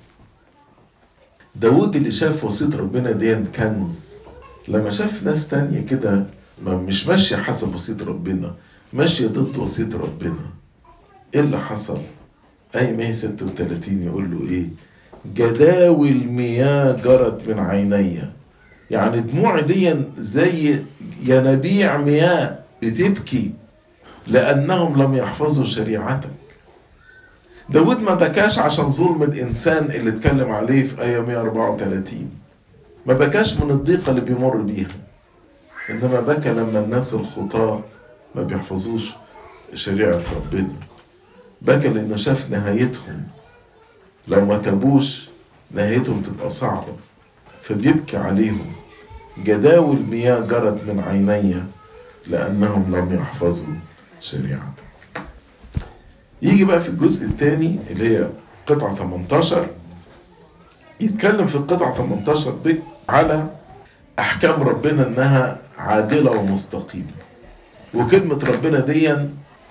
داود 1.61 1.97
اللي 1.97 2.11
شاف 2.11 2.45
وصية 2.45 2.77
ربنا 2.77 3.11
دي 3.11 3.35
كنز 3.35 4.15
لما 4.69 4.91
شاف 4.91 5.23
ناس 5.23 5.49
تانية 5.49 5.87
كده 5.87 6.25
مش 6.67 7.07
ماشية 7.09 7.37
حسب 7.37 7.75
وصية 7.75 7.97
ربنا 8.07 8.55
ماشية 8.93 9.27
ضد 9.27 9.57
وصية 9.57 9.89
ربنا. 9.95 10.51
إيه 11.35 11.41
اللي 11.41 11.59
حصل؟ 11.59 11.99
أي 12.77 12.93
136 12.93 14.03
يقول 14.03 14.31
له 14.31 14.51
إيه؟ 14.51 14.67
جداول 15.35 16.15
مياه 16.27 16.93
جرت 16.93 17.49
من 17.49 17.59
عيني. 17.59 18.21
يعني 18.91 19.21
دموع 19.21 19.61
دي 19.61 19.95
زي 20.17 20.79
ينابيع 21.23 21.97
مياه 21.97 22.59
بتبكي 22.83 23.53
لأنهم 24.27 25.03
لم 25.03 25.15
يحفظوا 25.15 25.65
شريعتك. 25.65 26.31
داود 27.71 28.01
ما 28.03 28.15
بكاش 28.15 28.59
عشان 28.59 28.91
ظلم 28.91 29.23
الإنسان 29.23 29.85
اللي 29.85 30.11
اتكلم 30.11 30.51
عليه 30.53 30.83
في 30.83 31.03
آية 31.03 31.21
134 31.21 32.31
ما 33.07 33.15
بكاش 33.15 33.57
من 33.61 33.71
الضيقة 33.71 34.11
اللي 34.11 34.21
بيمر 34.21 34.57
بيها. 34.57 34.89
إنما 35.91 36.21
بكى 36.21 36.49
لما 36.51 36.79
الناس 36.81 37.15
الخطاة 37.15 37.83
ما 38.35 38.43
بيحفظوش 38.43 39.13
شريعة 39.75 40.21
ربنا. 40.37 40.73
بكى 41.63 41.89
لأنه 41.89 42.17
شاف 42.17 42.51
نهايتهم. 42.51 43.23
لو 44.29 44.45
ما 44.45 44.57
تابوش 44.59 45.29
نهايتهم 45.71 46.23
تبقى 46.23 46.51
صعبة. 46.51 46.97
فبيبكي 47.63 48.17
عليهم. 48.17 48.73
جداول 49.45 49.97
مياه 50.11 50.41
جرت 50.41 50.85
من 50.89 51.01
عيني 51.07 51.63
لأنهم 52.27 52.97
لم 52.97 53.15
يحفظوا 53.15 53.75
شريعتك 54.21 54.90
يجي 56.43 56.65
بقى 56.65 56.81
في 56.81 56.89
الجزء 56.89 57.27
الثاني 57.27 57.79
اللي 57.91 58.19
هي 58.19 58.29
قطعة 58.67 58.95
18 58.95 59.67
يتكلم 61.01 61.47
في 61.47 61.55
القطعة 61.57 61.95
18 61.95 62.51
دي 62.65 62.81
على 63.09 63.47
أحكام 64.19 64.63
ربنا 64.63 65.07
إنها 65.07 65.59
عادلة 65.79 66.31
ومستقيمة. 66.31 67.13
وكلمة 67.95 68.45
ربنا 68.49 68.81
دي 68.81 69.15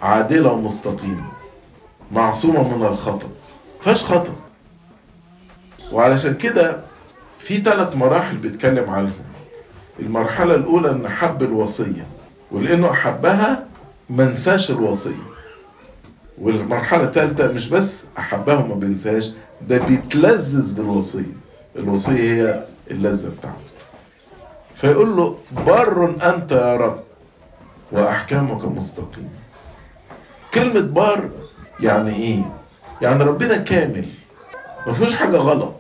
عادلة 0.02 0.52
ومستقيمة 0.52 1.26
معصومة 2.12 2.78
من 2.78 2.86
الخطأ. 2.86 3.28
فاش 3.82 4.04
خطأ. 4.04 4.36
وعلشان 5.92 6.34
كده 6.34 6.82
في 7.40 7.58
ثلاث 7.58 7.96
مراحل 7.96 8.38
بيتكلم 8.38 8.90
عنهم 8.90 9.14
المرحلة 10.00 10.56
الأولى 10.56 10.92
إن 10.92 11.10
حب 11.10 11.44
الوصية 11.44 12.06
ولأنه 12.52 12.92
أحبها 12.92 13.66
منساش 14.10 14.72
الوصية. 14.72 15.30
والمرحلة 16.42 17.04
الثالثة 17.04 17.52
مش 17.54 17.70
بس 17.70 18.06
أحبها 18.18 18.58
وما 18.58 18.76
بينساهاش 18.76 19.32
ده 19.68 19.78
بيتلذذ 19.78 20.76
بالوصية. 20.76 21.34
الوصية 21.76 22.14
هي 22.34 22.64
اللذة 22.92 23.30
بتاعته. 23.30 23.58
فيقول 24.76 25.18
له 25.18 25.38
بر 25.66 26.16
أنت 26.36 26.52
يا 26.52 26.76
رب 26.78 27.00
وأحكامك 27.92 28.66
مستقيمة. 28.66 29.30
كلمة 30.54 30.80
بار 30.80 31.30
يعني 31.80 32.16
إيه؟ 32.16 32.52
يعني 33.02 33.24
ربنا 33.24 33.58
كامل. 33.58 34.06
ما 34.88 34.94
فيهوش 34.94 35.14
حاجة 35.14 35.38
غلط. 35.38 35.76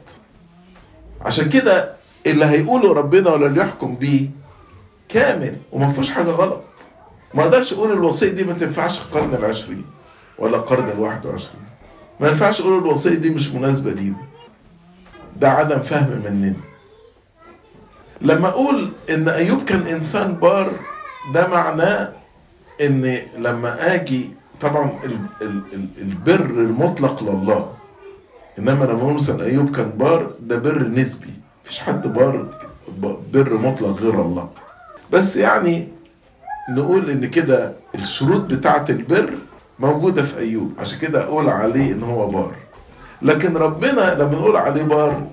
عشان 1.22 1.50
كده 1.50 1.96
اللي 2.28 2.46
هيقوله 2.46 2.94
ربنا 2.94 3.30
ولا 3.30 3.48
اللي 3.48 3.60
يحكم 3.62 3.96
بيه 3.96 4.30
كامل 5.10 5.58
وما 5.72 5.92
فيهوش 5.92 6.12
حاجة 6.12 6.30
غلط. 6.30 6.62
ما 7.34 7.44
أقدرش 7.44 7.74
أقول 7.74 7.92
الوصية 7.92 8.30
دي 8.32 8.44
ما 8.44 8.54
تنفعش 8.54 9.00
القرن 9.02 9.34
العشرين. 9.34 9.86
ولا 10.40 10.58
القرن 10.58 10.90
الواحد 10.90 11.26
وعشرين. 11.26 11.62
ما 12.20 12.28
ينفعش 12.28 12.62
أقول 12.62 12.78
الوصية 12.78 13.16
دي 13.16 13.30
مش 13.30 13.52
مناسبة 13.52 13.92
لينا. 13.92 14.16
ده 15.40 15.50
عدم 15.50 15.80
فهم 15.80 16.22
مننا. 16.26 16.54
لما 18.22 18.48
أقول 18.48 18.92
إن 19.10 19.30
أيوب 19.30 19.64
كان 19.64 19.88
إنسان 19.88 20.34
بار 20.34 20.72
ده 21.34 21.48
معناه 21.48 22.14
إن 22.82 23.18
لما 23.38 23.96
آجي 23.96 24.30
طبعا 24.62 24.92
البر 26.02 26.46
المطلق 26.46 27.24
لله. 27.24 27.74
إنما 28.60 28.86
لما 28.86 29.02
أقول 29.02 29.14
مثلا 29.14 29.46
أيوب 29.46 29.76
كان 29.76 29.90
بار 29.90 30.34
ده 30.40 30.56
بر 30.58 30.88
نسبي. 30.88 31.34
مفيش 31.66 31.80
حد 31.80 32.14
بار 32.14 32.48
بر 33.34 33.54
مطلق 33.58 34.02
غير 34.02 34.22
الله. 34.22 34.50
بس 35.12 35.36
يعني 35.38 35.88
نقول 36.70 37.10
إن 37.10 37.30
كده 37.30 37.74
الشروط 37.96 38.42
بتاعة 38.42 38.86
البر 38.90 39.34
موجودة 39.80 40.24
في 40.24 40.38
أيوب. 40.40 40.74
عشان 40.80 41.00
كده 41.00 41.24
أقول 41.24 41.50
عليه 41.50 41.94
إن 41.94 42.04
هو 42.04 42.28
بار. 42.28 42.56
لكن 43.22 43.58
ربنا 43.58 44.14
لما 44.14 44.32
نقول 44.32 44.58
عليه 44.58 44.84
بار 44.84 45.28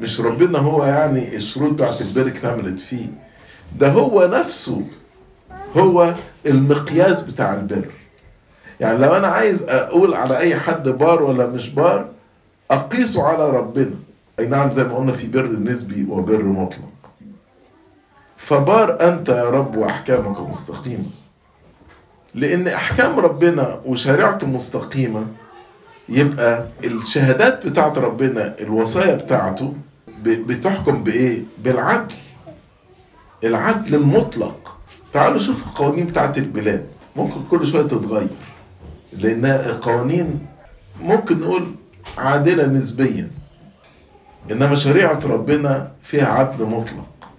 مش 0.00 0.20
ربنا 0.20 0.58
هو 0.58 0.84
يعني 0.84 1.36
الشروط 1.36 1.72
بتاعه 1.72 2.00
البر 2.00 2.28
اكتملت 2.28 2.78
فيه. 2.80 3.06
ده 3.78 3.88
هو 3.88 4.30
نفسه 4.32 4.82
هو 5.76 6.14
المقياس 6.46 7.22
بتاع 7.22 7.54
البر. 7.54 7.90
يعني 8.80 8.98
لو 8.98 9.12
أنا 9.16 9.26
عايز 9.26 9.62
أقول 9.62 10.14
على 10.14 10.38
أي 10.38 10.56
حد 10.56 10.88
بار 10.88 11.22
ولا 11.22 11.46
مش 11.46 11.68
بار 11.68 12.08
أقيسه 12.70 13.22
على 13.26 13.50
ربنا. 13.50 13.94
أي 14.38 14.46
نعم 14.46 14.70
زي 14.70 14.84
ما 14.84 14.96
قلنا 14.96 15.12
في 15.12 15.28
بر 15.28 15.46
نسبي 15.46 16.06
وبر 16.10 16.42
مطلق. 16.42 16.88
فبار 18.36 19.08
أنت 19.08 19.28
يا 19.28 19.44
رب 19.44 19.76
وأحكامك 19.76 20.40
مستقيمة. 20.40 21.04
لأن 22.34 22.68
أحكام 22.68 23.18
ربنا 23.20 23.80
وشريعته 23.84 24.46
مستقيمة 24.46 25.26
يبقى 26.08 26.66
الشهادات 26.84 27.66
بتاعت 27.66 27.98
ربنا 27.98 28.54
الوصايا 28.60 29.14
بتاعته 29.14 29.74
بتحكم 30.22 31.04
بإيه؟ 31.04 31.42
بالعدل. 31.64 32.14
العدل 33.44 33.94
المطلق. 33.94 34.76
تعالوا 35.12 35.38
شوفوا 35.38 35.66
القوانين 35.72 36.06
بتاعت 36.06 36.38
البلاد. 36.38 36.86
ممكن 37.16 37.40
كل 37.50 37.66
شوية 37.66 37.82
تتغير. 37.82 38.28
لأن 39.12 39.44
القوانين 39.44 40.46
ممكن 41.02 41.40
نقول 41.40 41.66
عادلة 42.18 42.66
نسبيا. 42.66 43.30
إنما 44.50 44.74
شريعة 44.74 45.20
ربنا 45.26 45.90
فيها 46.02 46.26
عدل 46.26 46.64
مطلق. 46.64 47.30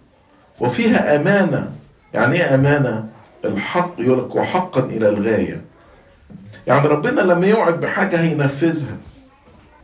وفيها 0.59 1.15
أمانة. 1.15 1.71
يعني 2.13 2.35
إيه 2.35 2.55
أمانة؟ 2.55 3.09
الحق 3.47 3.93
يقول 3.97 4.19
لك 4.25 4.35
وحقا 4.35 4.83
إلى 4.83 5.09
الغاية. 5.09 5.61
يعني 6.67 6.87
ربنا 6.87 7.21
لما 7.21 7.47
يوعد 7.47 7.79
بحاجة 7.79 8.21
هينفذها. 8.21 8.97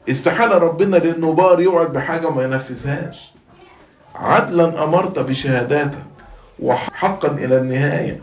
استحالة 0.09 0.57
ربنا 0.57 0.95
لأنه 0.97 1.33
بار 1.33 1.61
يوعد 1.61 1.93
بحاجة 1.93 2.27
وما 2.27 2.43
ينفذهاش. 2.43 3.31
عدلا 4.15 4.83
أمرت 4.83 5.19
بشهاداتك 5.19 6.03
وحقا 6.59 7.27
إلى 7.27 7.57
النهاية. 7.57 8.21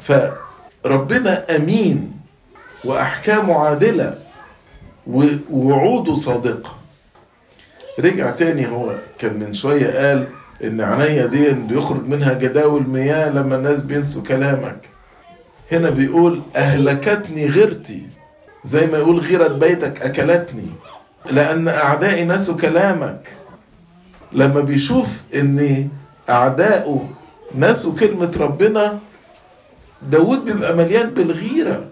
فربنا 0.00 1.56
أمين 1.56 2.12
واحكامه 2.84 3.58
عادلة 3.58 4.18
ووعوده 5.06 6.14
صادقة. 6.14 6.70
رجع 7.98 8.30
تاني 8.30 8.68
هو 8.68 8.94
كان 9.18 9.38
من 9.38 9.54
شوية 9.54 9.86
قال 9.86 10.26
إن 10.64 10.80
عينيا 10.80 11.26
دي 11.26 11.52
بيخرج 11.52 12.06
منها 12.08 12.32
جداول 12.32 12.88
مياه 12.88 13.30
لما 13.30 13.56
الناس 13.56 13.82
بينسوا 13.82 14.22
كلامك. 14.22 14.88
هنا 15.72 15.90
بيقول 15.90 16.42
أهلكتني 16.56 17.46
غيرتي. 17.46 18.06
زي 18.64 18.86
ما 18.86 18.98
يقول 18.98 19.18
غيرة 19.18 19.48
بيتك 19.48 20.02
أكلتني. 20.02 20.66
لأن 21.30 21.68
أعدائي 21.68 22.24
نسوا 22.24 22.56
كلامك. 22.56 23.28
لما 24.32 24.60
بيشوف 24.60 25.06
إن 25.34 25.88
أعدائه 26.30 27.08
نسوا 27.54 27.94
كلمة 27.94 28.36
ربنا 28.40 28.98
داود 30.02 30.44
بيبقى 30.44 30.76
مليان 30.76 31.10
بالغيرة. 31.10 31.84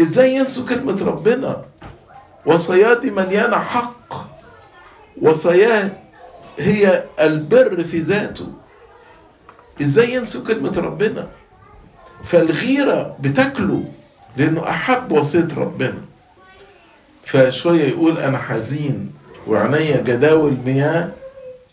إزاي 0.00 0.34
ينسوا 0.34 0.68
كلمة 0.68 1.04
ربنا؟ 1.04 1.62
وصاياه 2.46 2.94
دي 2.94 3.10
مليانة 3.10 3.56
حق. 3.58 4.14
وصاياه 5.22 5.90
هي 6.58 7.04
البر 7.20 7.84
في 7.84 7.98
ذاته. 8.00 8.46
إزاي 9.80 10.14
ينسوا 10.14 10.44
كلمة 10.46 10.78
ربنا؟ 10.78 11.28
فالغيرة 12.24 13.16
بتاكله 13.20 13.84
لأنه 14.36 14.68
أحب 14.68 15.12
وصية 15.12 15.48
ربنا. 15.56 16.02
فشوية 17.24 17.84
يقول 17.84 18.18
أنا 18.18 18.38
حزين 18.38 19.12
وعينيا 19.46 20.00
جداول 20.00 20.56
مياه 20.66 21.10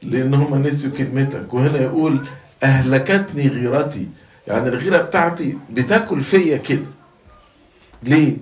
لأن 0.04 0.34
هم 0.34 0.70
كلمتك. 0.98 1.54
وهنا 1.54 1.82
يقول 1.82 2.26
أهلكتني 2.64 3.48
غيرتي. 3.48 4.08
يعني 4.48 4.70
الغيرة 4.70 4.98
بتاعتي 4.98 5.58
بتاكل 5.70 6.24
فيا 6.24 6.58
كده. 6.58 6.86
ليه؟ 8.04 8.38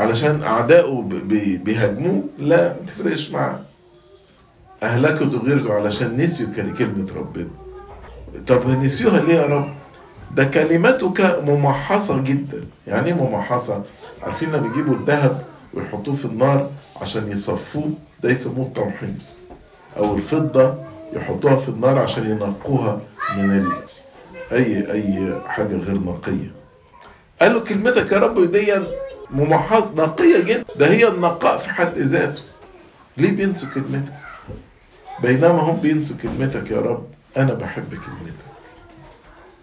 علشان 0.00 0.42
أعدائه 0.42 1.02
بيهاجموه؟ 1.64 2.24
لا 2.38 2.68
ما 2.68 2.86
تفرقش 2.86 3.30
معاه. 3.30 3.60
اهلكته 4.82 5.38
غيرته 5.38 5.74
علشان 5.74 6.16
نسيوا 6.16 6.52
كلمة 6.78 7.06
ربنا. 7.16 7.48
طب 8.46 8.68
نسيوها 8.68 9.20
ليه 9.20 9.34
يا 9.34 9.46
رب؟ 9.46 9.68
ده 10.34 10.44
كلماتك 10.44 11.40
ممحصة 11.46 12.20
جدا. 12.20 12.60
يعني 12.86 13.06
إيه 13.06 13.14
ممحصة؟ 13.14 13.82
عارفين 14.22 14.48
لما 14.52 14.68
بيجيبوا 14.68 14.94
الذهب 14.94 15.42
ويحطوه 15.74 16.14
في 16.14 16.24
النار 16.24 16.70
عشان 17.00 17.32
يصفوه 17.32 17.90
ده 18.22 18.30
يسموه 18.30 18.66
التمحيص 18.66 19.40
أو 19.98 20.14
الفضة 20.14 20.74
يحطوها 21.12 21.56
في 21.56 21.68
النار 21.68 21.98
عشان 21.98 22.30
ينقوها 22.30 23.00
من 23.36 23.50
ال... 23.58 23.72
اي 24.52 24.92
أي 24.92 25.38
حاجة 25.46 25.76
غير 25.76 25.94
نقية. 25.98 26.50
قالوا 27.40 27.60
كلمتك 27.60 28.12
يا 28.12 28.18
رب 28.18 28.52
دي 28.52 28.74
ممحص 29.30 29.90
نقية 29.96 30.44
جدا. 30.44 30.64
ده 30.76 30.86
هي 30.86 31.08
النقاء 31.08 31.58
في 31.58 31.70
حد 31.70 31.98
ذاته. 31.98 32.42
ليه 33.16 33.30
بينسوا 33.30 33.68
كلمتك؟ 33.74 34.12
بينما 35.20 35.60
هم 35.60 35.76
بينسوا 35.80 36.16
كلمتك 36.16 36.70
يا 36.70 36.80
رب 36.80 37.06
أنا 37.36 37.54
بحب 37.54 37.88
كلمتك 37.90 38.52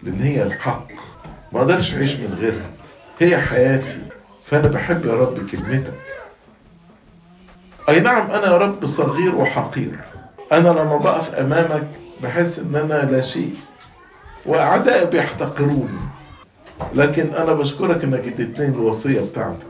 لأن 0.02 0.20
هي 0.20 0.42
الحق. 0.42 0.86
ما 1.52 1.60
أقدرش 1.60 1.94
أعيش 1.94 2.16
من 2.16 2.38
غيرها. 2.40 2.70
هي 3.18 3.38
حياتي 3.38 4.02
فأنا 4.44 4.68
بحب 4.68 5.06
يا 5.06 5.12
رب 5.14 5.50
كلمتك. 5.50 5.94
أي 7.88 8.00
نعم 8.00 8.30
أنا 8.30 8.46
يا 8.46 8.56
رب 8.56 8.86
صغير 8.86 9.34
وحقير. 9.34 10.00
أنا 10.52 10.68
لما 10.68 10.96
بقف 10.96 11.34
أمامك 11.34 11.88
بحس 12.22 12.58
إن 12.58 12.76
أنا 12.76 13.10
لا 13.10 13.20
شيء 13.20 13.54
وأعدائي 14.46 15.06
بيحتقروني. 15.06 16.00
لكن 16.94 17.34
أنا 17.34 17.52
بشكرك 17.52 18.04
إنك 18.04 18.20
اديتني 18.20 18.66
الوصية 18.66 19.20
بتاعتك 19.20 19.66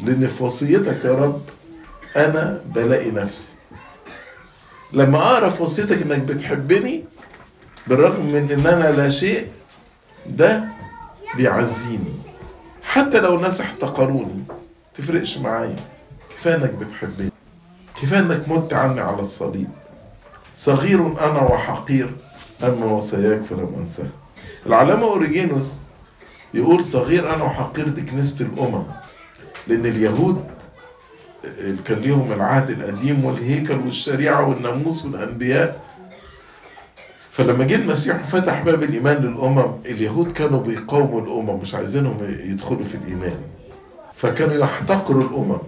لأن 0.00 0.26
في 0.26 0.44
وصيتك 0.44 1.04
يا 1.04 1.12
رب 1.12 1.42
أنا 2.16 2.60
بلاقي 2.66 3.10
نفسي. 3.10 3.52
لما 4.92 5.18
أقرأ 5.18 5.48
في 5.50 5.62
وصيتك 5.62 6.02
إنك 6.02 6.18
بتحبني 6.18 7.04
بالرغم 7.86 8.26
من 8.26 8.48
إن 8.52 8.66
أنا 8.66 8.96
لا 8.96 9.10
شيء 9.10 9.48
ده 10.26 10.64
بيعزيني. 11.36 12.14
حتى 12.82 13.20
لو 13.20 13.36
الناس 13.36 13.60
احتقروني 13.60 14.44
تفرقش 14.94 15.38
معايا. 15.38 15.76
كفاية 16.36 16.54
إنك 16.54 16.70
بتحبني. 16.70 17.30
كفاية 18.02 18.20
إنك 18.20 18.48
مت 18.48 18.72
عني 18.72 19.00
على 19.00 19.20
الصليب. 19.20 19.68
صغير 20.56 21.06
أنا 21.06 21.40
وحقير 21.42 22.10
أما 22.62 22.84
وصاياك 22.86 23.42
فلم 23.42 23.74
أنساه. 23.78 24.08
العلامة 24.66 25.02
أوريجينوس 25.02 25.82
يقول 26.54 26.84
صغير 26.84 27.34
أنا 27.34 27.44
وحقير 27.44 27.88
دي 27.88 28.02
كنيسة 28.02 28.44
الأمم 28.44 28.82
لأن 29.66 29.86
اليهود 29.86 30.44
كان 31.84 31.98
ليهم 31.98 32.32
العهد 32.32 32.70
القديم 32.70 33.24
والهيكل 33.24 33.74
والشريعة 33.74 34.48
والناموس 34.48 35.04
والأنبياء. 35.04 35.80
فلما 37.30 37.64
جه 37.64 37.74
المسيح 37.74 38.16
وفتح 38.16 38.62
باب 38.62 38.82
الإيمان 38.82 39.16
للأمم 39.16 39.72
اليهود 39.86 40.32
كانوا 40.32 40.60
بيقاوموا 40.60 41.20
الأمم 41.20 41.60
مش 41.60 41.74
عايزينهم 41.74 42.18
يدخلوا 42.44 42.84
في 42.84 42.94
الإيمان. 42.94 43.38
فكانوا 44.14 44.54
يحتقروا 44.54 45.22
الأمم. 45.22 45.58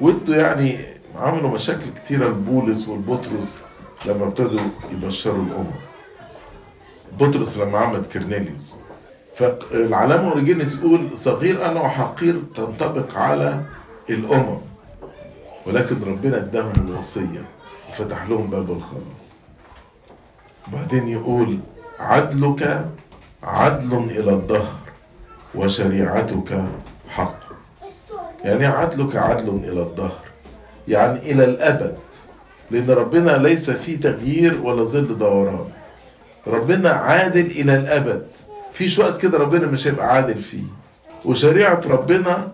وأدوا 0.00 0.34
يعني 0.34 0.78
عملوا 1.16 1.50
مشاكل 1.50 1.86
كتيرة 2.04 2.28
لبولس 2.28 2.88
ولبطرس 2.88 3.64
لما 4.06 4.26
ابتدوا 4.26 4.60
يبشروا 4.92 5.44
الأمم. 5.44 5.74
بطرس 7.20 7.58
لما 7.58 7.78
عمل 7.78 8.04
كرنيليوس. 8.04 8.76
فالعلامة 9.36 10.30
اوريجينيس 10.30 10.78
يقول 10.78 11.18
صغير 11.18 11.70
أنا 11.70 11.80
وحقير 11.80 12.42
تنطبق 12.54 13.18
على 13.18 13.62
الأمم. 14.10 14.58
ولكن 15.68 15.96
ربنا 16.06 16.36
اداهم 16.36 16.72
الوصية 16.76 17.44
وفتح 17.90 18.28
لهم 18.28 18.50
باب 18.50 18.70
الخلاص. 18.70 19.38
بعدين 20.72 21.08
يقول 21.08 21.58
عدلك 22.00 22.86
عدل 23.42 23.96
إلى 23.96 24.30
الدهر 24.32 24.78
وشريعتك 25.54 26.64
حق. 27.08 27.38
يعني 28.44 28.66
عدلك 28.66 29.16
عدل 29.16 29.48
إلى 29.48 29.82
الدهر. 29.82 30.20
يعني 30.88 31.18
إلى 31.32 31.44
الأبد. 31.44 31.96
لأن 32.70 32.90
ربنا 32.90 33.30
ليس 33.30 33.70
فيه 33.70 34.00
تغيير 34.00 34.60
ولا 34.62 34.82
ظل 34.84 35.18
دوران. 35.18 35.64
ربنا 36.46 36.90
عادل 36.90 37.46
إلى 37.46 37.76
الأبد. 37.76 38.26
فيش 38.72 38.98
وقت 38.98 39.20
كده 39.20 39.38
ربنا 39.38 39.66
مش 39.66 39.88
هيبقى 39.88 40.14
عادل 40.14 40.42
فيه. 40.42 40.62
وشريعة 41.24 41.80
ربنا 41.88 42.52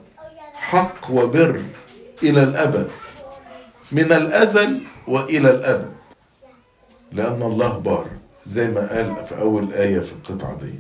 حق 0.55 1.11
وبر 1.11 1.63
إلى 2.23 2.43
الأبد. 2.43 2.89
من 3.95 4.13
الأزل 4.13 4.81
وإلى 5.09 5.51
الأبد 5.51 5.91
لأن 7.13 7.43
الله 7.43 7.79
بار 7.79 8.07
زي 8.47 8.69
ما 8.69 8.89
قال 8.97 9.27
في 9.27 9.41
أول 9.41 9.73
آية 9.73 10.01
في 10.01 10.13
القطعة 10.13 10.59
دي. 10.63 10.75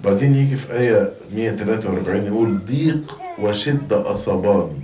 بعدين 0.00 0.34
يجي 0.34 0.56
في 0.56 0.72
آية 0.72 1.12
143 1.34 2.26
يقول 2.26 2.58
ضيق 2.66 3.18
وشدة 3.38 4.10
أصاباني 4.10 4.80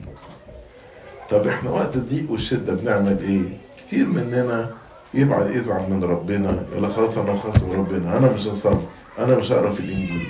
طب 1.30 1.46
إحنا 1.46 1.70
وقت 1.70 1.96
الضيق 1.96 2.30
والشدة 2.30 2.74
بنعمل 2.74 3.18
إيه؟ 3.22 3.58
كتير 3.86 4.06
مننا 4.06 4.70
يبعد 5.14 5.54
يزعل 5.56 5.90
من 5.90 6.04
ربنا 6.04 6.62
يقول 6.72 6.90
خلاص 6.92 7.18
أنا 7.18 7.38
خاصم 7.38 7.72
ربنا 7.72 8.16
أنا 8.18 8.32
مش 8.32 8.46
هصلي 8.46 8.80
أنا 9.18 9.36
مش 9.38 9.52
هقرأ 9.52 9.72
في 9.72 9.80
الإنجيل. 9.80 10.26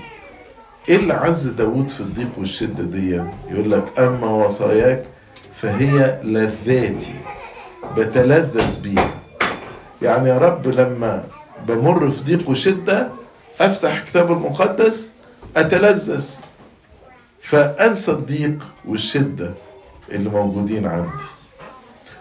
إيه 0.89 0.97
اللي 0.97 1.13
عز 1.15 1.47
داود 1.49 1.89
في 1.89 2.01
الضيق 2.01 2.29
والشدة 2.39 2.85
دي 2.85 3.23
يقول 3.51 3.71
لك 3.71 3.99
أما 3.99 4.27
وصاياك 4.31 5.05
فهي 5.57 6.21
لذاتي 6.25 7.15
بتلذذ 7.97 8.81
بيها. 8.81 9.21
يعني 10.03 10.29
يا 10.29 10.39
رب 10.39 10.67
لما 10.67 11.25
بمر 11.69 12.11
في 12.11 12.23
ضيق 12.23 12.51
وشدة 12.51 13.09
أفتح 13.61 14.03
كتاب 14.05 14.33
المقدس 14.33 15.13
أتلذذ. 15.57 16.31
فأنسى 17.43 18.13
الضيق 18.13 18.65
والشدة 18.85 19.55
اللي 20.13 20.29
موجودين 20.31 20.87
عندي. 20.87 21.25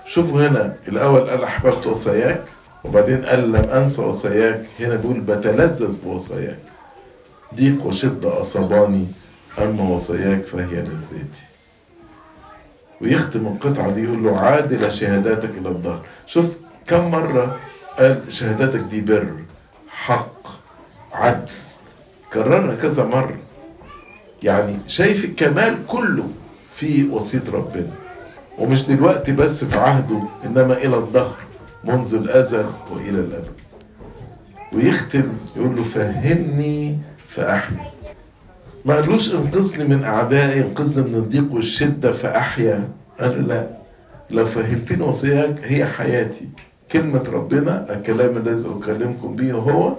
شوفوا 0.06 0.48
هنا 0.48 0.76
الأول 0.88 1.30
قال 1.30 1.44
أحببت 1.44 1.88
وصاياك 1.88 2.44
وبعدين 2.84 3.26
قال 3.26 3.52
لم 3.52 3.56
أنسى 3.56 4.02
وصاياك. 4.02 4.66
هنا 4.80 4.96
بيقول 4.96 5.20
بتلذذ 5.20 6.02
بوصاياك. 6.02 6.60
ضيق 7.56 7.86
وشدة 7.86 8.42
أصاباني 8.42 9.08
أما 9.58 9.84
وصاياك 9.84 10.46
فهي 10.46 10.82
لذاتي. 10.82 11.46
ويختم 13.06 13.48
القطعة 13.48 13.92
دي 13.92 14.04
يقول 14.04 14.24
له 14.24 14.38
عادل 14.38 14.92
شهاداتك 14.92 15.50
إلى 15.58 15.70
الظهر 15.70 16.06
شوف 16.28 16.46
كم 16.88 17.12
مرة 17.12 17.60
قال 18.00 18.22
شهاداتك 18.30 18.80
دي 18.80 19.02
بر 19.02 19.28
حق 19.90 20.48
عدل. 21.14 21.52
كررها 22.34 22.76
كذا 22.76 23.06
مرة. 23.06 23.38
يعني 24.44 24.78
شايف 24.88 25.26
الكمال 25.26 25.78
كله 25.88 26.28
في 26.76 27.08
وصية 27.10 27.44
ربنا. 27.54 27.92
ومش 28.58 28.86
دلوقتي 28.88 29.32
بس 29.32 29.64
في 29.66 29.78
عهده 29.80 30.22
إنما 30.46 30.78
إلى 30.78 30.96
الظهر 30.96 31.38
منذ 31.84 32.16
الأزل 32.16 32.66
وإلى 32.92 33.20
الأبد. 33.20 33.54
ويختم 34.74 35.34
يقول 35.56 35.76
له 35.76 35.84
فهمني 35.84 36.98
فأحيا 37.30 37.92
ما 38.86 38.96
قالوش 38.96 39.34
انقذني 39.34 39.96
من 39.96 40.04
أعدائي 40.04 40.62
انقذني 40.62 41.10
من 41.10 41.16
الضيق 41.16 41.54
والشدة 41.54 42.12
فأحيا. 42.12 42.90
قال 43.20 43.48
لا. 43.48 43.68
لو 44.30 44.46
فهمتني 44.46 45.04
وصياك 45.04 45.60
هي 45.64 45.86
حياتي. 45.86 46.50
كلمة 46.92 47.24
ربنا 47.34 47.96
الكلام 47.96 48.38
الذي 48.38 48.70
أكلمكم 48.70 49.36
به 49.36 49.52
هو 49.52 49.94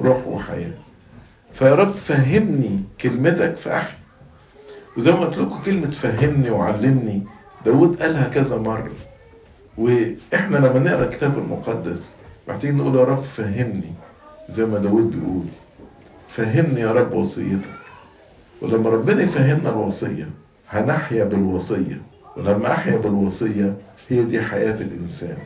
روح 0.00 0.26
وحياة. 0.26 0.74
فيا 1.52 1.74
رب 1.74 1.90
فهمني 1.90 2.80
كلمتك 3.00 3.56
فأحيا. 3.56 3.98
وزي 4.96 5.12
ما 5.12 5.18
قلت 5.18 5.38
لكم 5.38 5.62
كلمة 5.66 5.90
فهمني 5.90 6.50
وعلمني 6.50 7.22
داود 7.64 8.02
قالها 8.02 8.28
كذا 8.28 8.58
مرة. 8.58 8.92
وإحنا 9.78 10.56
لما 10.56 10.78
نقرأ 10.78 11.04
الكتاب 11.04 11.38
المقدس 11.38 12.16
محتاجين 12.48 12.76
نقول 12.76 12.96
يا 12.96 13.04
رب 13.04 13.24
فهمني 13.24 13.92
زي 14.48 14.64
ما 14.64 14.78
داود 14.78 15.10
بيقول. 15.10 15.44
فهمني 16.28 16.80
يا 16.80 16.92
رب 16.92 17.14
وصيتك. 17.14 17.83
ولما 18.62 18.90
ربنا 18.90 19.22
يفهمنا 19.22 19.70
الوصية 19.70 20.28
هنحيا 20.68 21.24
بالوصية. 21.24 22.02
ولما 22.36 22.72
أحيا 22.72 22.96
بالوصية 22.96 23.76
هي 24.08 24.22
دي 24.22 24.42
حياة 24.42 24.80
الإنسان. 24.80 25.38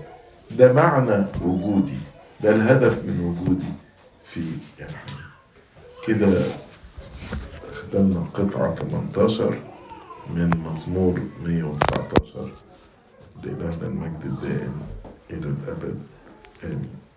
ده 0.51 0.73
معنى 0.73 1.25
وجودي. 1.43 1.99
ده 2.43 2.51
الهدف 2.51 3.05
من 3.05 3.21
وجودي 3.21 3.73
في 4.25 4.41
الحياة. 4.81 5.29
كده 6.07 6.43
ختمنا 7.75 8.25
قطعة 8.35 8.75
18 8.75 9.59
من 10.35 10.51
مزمور 10.67 11.21
119 11.45 12.51
لإلهنا 13.45 13.87
المجد 13.87 14.25
الدائم 14.25 14.73
إلى 15.31 15.47
الأبد. 15.49 15.99
آمين. 16.65 16.99